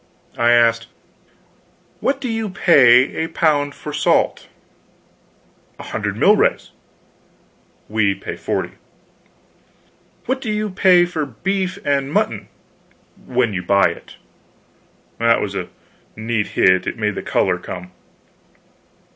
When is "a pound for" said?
3.23-3.93